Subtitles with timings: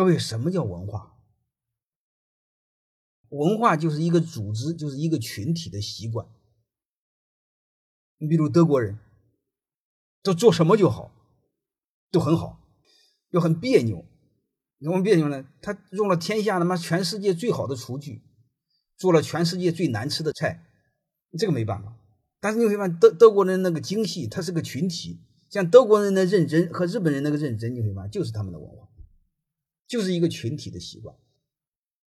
[0.00, 1.14] 各位，什么叫文化？
[3.28, 6.26] 文化就是一个组织，就是一个群体的习惯。
[8.16, 8.98] 你比如德国人，
[10.22, 11.12] 都做什么就好，
[12.10, 12.66] 都很好，
[13.28, 14.06] 又很别扭。
[14.80, 15.46] 怎么别扭呢？
[15.60, 18.22] 他用了天下他妈全世界最好的厨具，
[18.96, 20.64] 做了全世界最难吃的菜，
[21.38, 21.94] 这个没办法。
[22.40, 25.20] 但是你会发现，德德国人那个精细，它是个群体。
[25.50, 28.88] 像德国人的认真和日本人那个认真，你会发现就是他们的文化，
[29.90, 31.12] 就是一个群体的习惯。